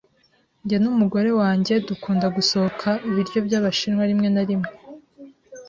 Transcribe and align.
Jye 0.67 0.77
n'umugore 0.81 1.29
wanjye 1.41 1.73
dukunda 1.87 2.25
gusohoka 2.35 2.89
ibiryo 3.07 3.39
byabashinwa 3.47 4.03
rimwe 4.09 4.27
na 4.35 4.43
rimwe. 4.49 4.71